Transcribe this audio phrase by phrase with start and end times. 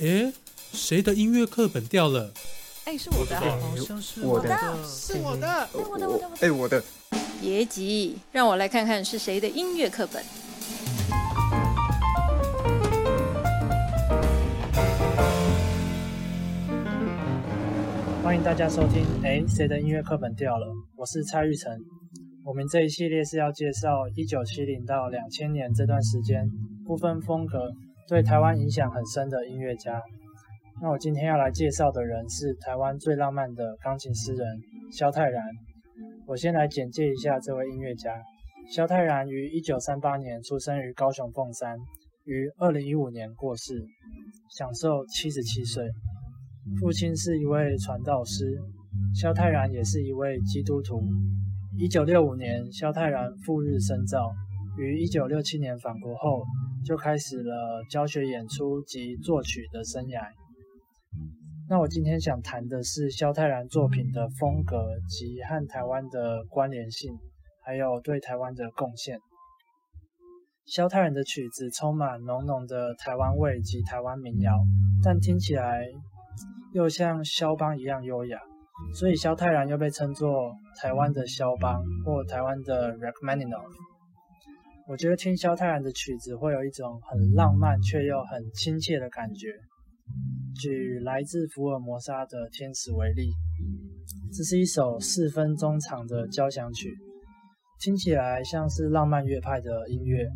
[0.00, 0.32] 诶，
[0.72, 2.32] 谁的音乐课本掉了？
[2.86, 4.48] 哎，是我的，好像是我的，
[4.82, 5.46] 是我的。
[5.46, 6.82] 哎，我的，我的，哎，我的。
[7.38, 10.24] 别急，让我来看看是谁的音乐课本。
[18.22, 19.04] 欢迎大家收听。
[19.22, 20.66] 哎，谁的音乐课本掉了？
[20.96, 21.70] 我是蔡玉成。
[22.46, 26.48] 我们这一系列是要介绍一九七零到两千年这段时间
[26.86, 27.70] 不分风格
[28.10, 30.02] 对台湾影响很深的音乐家。
[30.82, 34.48] 那我今天要来介绍的人是台湾最浪漫的钢琴诗人
[34.90, 35.40] 萧泰然。
[36.26, 38.10] 我先来简介一下这位音乐家。
[38.68, 41.78] 萧泰然于一九三八年出生于高雄凤山，
[42.24, 43.80] 于二零一五年过世，
[44.56, 45.88] 享受七十七岁。
[46.80, 48.58] 父亲是一位传道师，
[49.14, 51.00] 萧泰然也是一位基督徒。
[51.78, 54.32] 一九六五年，萧泰然赴日深造，
[54.78, 56.42] 于一九六七年返国后，
[56.84, 60.20] 就开始了教学演出及作曲的生涯。
[61.68, 64.76] 那我今天想谈的是萧泰然作品的风格
[65.08, 67.12] 及和台湾的关联性，
[67.64, 69.18] 还有对台湾的贡献。
[70.66, 74.52] 萧泰然的曲子充满浓浓的台湾味及台湾民谣，
[75.02, 75.84] 但听起来
[76.72, 78.38] 又像肖邦一样优雅。
[78.94, 83.89] 所以萧泰然又被称作台湾的肖邦或台湾的 Rachmaninoff。
[84.90, 89.46] 我觉得听萧泰然的曲子会有一种很浪漫却又很亲切的感觉。
[90.60, 93.30] 举来自福尔摩沙的天使为例，
[94.32, 96.92] 这是一首四分钟长的交响曲，
[97.78, 100.28] 听起来像是浪漫乐派的音乐，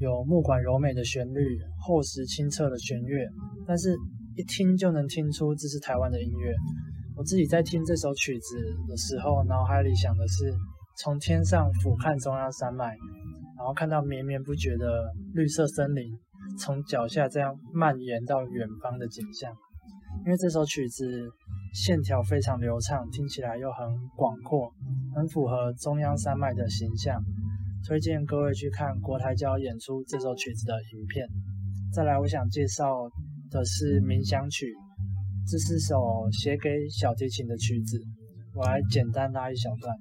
[0.00, 3.28] 有木管柔美的旋律，厚实清澈的弦乐，
[3.64, 3.96] 但是
[4.34, 6.52] 一听就能听出这是台湾的音乐。
[7.16, 8.56] 我自己在听这首曲子
[8.88, 10.52] 的时候，脑海里想的是
[10.96, 12.96] 从天上俯瞰中央山脉，
[13.58, 16.10] 然后看到绵绵不绝的绿色森林，
[16.58, 19.52] 从脚下这样蔓延到远方的景象。
[20.24, 21.28] 因为这首曲子
[21.74, 24.72] 线条非常流畅，听起来又很广阔，
[25.14, 27.22] 很符合中央山脉的形象，
[27.86, 31.26] 推荐各位去看国台交演出这首曲子的影片。
[31.92, 32.94] 再来，我想介绍
[33.50, 34.74] 的是冥想曲。
[35.46, 35.94] 这是首
[36.32, 38.00] 写给小提琴的曲子，
[38.54, 39.94] 我来简单拉一小段。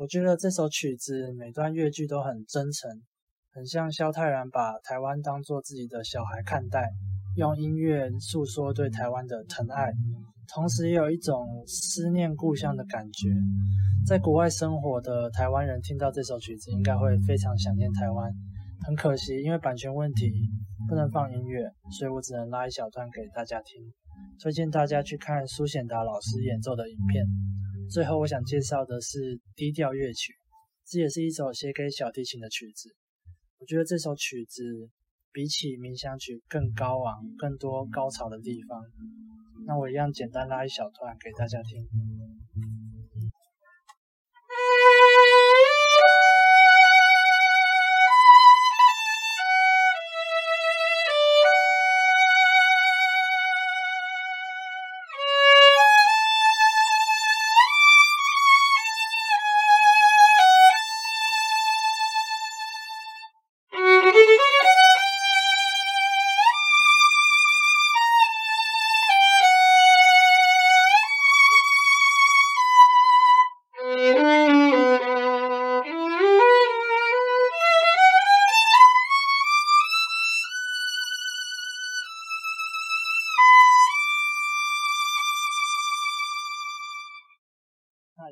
[0.00, 2.90] 我觉得这首曲子每段乐句都很真诚，
[3.52, 6.88] 很像萧泰然把台湾当做自己的小孩看待，
[7.36, 9.92] 用音乐诉说对台湾的疼爱，
[10.48, 13.28] 同时也有一种思念故乡的感觉。
[14.06, 18.32] 在国外生活的台湾人听到这首曲子，应该会非常想念台湾。
[18.86, 20.32] 很可惜，因为版权问题
[20.88, 23.92] 不能放音乐，所以我只能拉一小段给大家听。
[24.42, 27.22] 推荐大家去看苏显达老师演奏的影片。
[27.92, 30.32] 最后，我想介绍的是低调乐曲，
[30.86, 32.88] 这也是一首写给小提琴的曲子。
[33.58, 34.62] 我觉得这首曲子
[35.32, 38.80] 比起冥想曲更高昂，更多高潮的地方。
[39.66, 41.84] 那我一样简单拉一小段给大家听。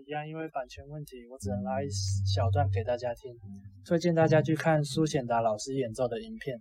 [0.00, 1.88] 一样，因为版权问题，我只能拉一
[2.24, 3.32] 小段给大家听。
[3.84, 6.58] 推荐大家去看苏显达老师演奏的影片。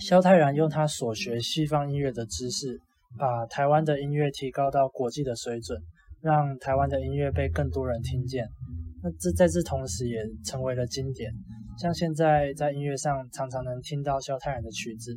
[0.00, 2.80] 萧泰然用他所学西方音乐的知识，
[3.18, 5.80] 把台湾的音乐提高到国际的水准，
[6.20, 8.46] 让台湾的音乐被更多人听见。
[9.02, 11.32] 那这在这同时也成为了经典。
[11.78, 15.16] 像现在在音乐上常常能听到萧泰然的曲子，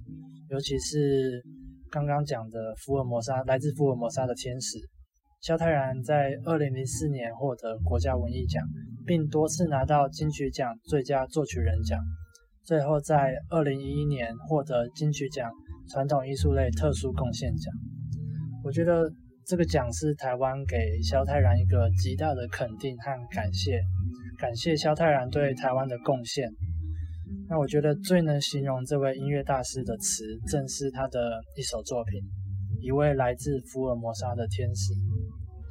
[0.50, 1.44] 尤其是
[1.90, 4.78] 刚刚讲的福尔摩沙，来自福尔摩沙的天使。
[5.42, 8.64] 萧泰然在二零零四年获得国家文艺奖，
[9.08, 12.00] 并多次拿到金曲奖最佳作曲人奖，
[12.64, 15.52] 最后在二零一一年获得金曲奖
[15.90, 17.74] 传统艺术类特殊贡献奖。
[18.64, 19.12] 我觉得
[19.44, 23.82] 这个奖是台湾给萧泰然一个极大的肯定和感谢，
[24.38, 26.48] 感谢萧泰然对台湾的贡献。
[27.50, 32.20] 那我觉得最能形容这位音乐大师的词，正是他的一首作品
[32.86, 34.94] 《一位来自福尔摩沙的天使》。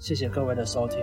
[0.00, 0.98] 谢谢各位的收听。